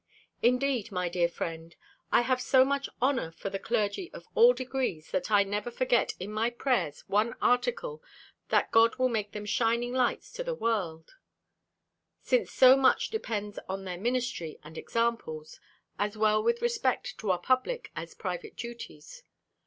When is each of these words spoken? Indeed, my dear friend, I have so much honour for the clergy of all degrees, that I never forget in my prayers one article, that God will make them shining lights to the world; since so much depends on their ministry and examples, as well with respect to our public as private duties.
Indeed, 0.41 0.91
my 0.91 1.09
dear 1.09 1.29
friend, 1.29 1.75
I 2.11 2.21
have 2.21 2.41
so 2.41 2.65
much 2.65 2.89
honour 3.03 3.29
for 3.33 3.51
the 3.51 3.59
clergy 3.59 4.11
of 4.13 4.25
all 4.33 4.51
degrees, 4.51 5.11
that 5.11 5.29
I 5.29 5.43
never 5.43 5.69
forget 5.69 6.13
in 6.19 6.31
my 6.31 6.49
prayers 6.49 7.01
one 7.05 7.35
article, 7.39 8.01
that 8.49 8.71
God 8.71 8.95
will 8.95 9.09
make 9.09 9.33
them 9.33 9.45
shining 9.45 9.93
lights 9.93 10.31
to 10.31 10.43
the 10.43 10.55
world; 10.55 11.11
since 12.19 12.51
so 12.51 12.75
much 12.75 13.11
depends 13.11 13.59
on 13.69 13.83
their 13.83 13.99
ministry 13.99 14.57
and 14.63 14.75
examples, 14.75 15.59
as 15.99 16.17
well 16.17 16.41
with 16.41 16.63
respect 16.63 17.19
to 17.19 17.29
our 17.29 17.37
public 17.39 17.91
as 17.95 18.15
private 18.15 18.55
duties. 18.55 19.21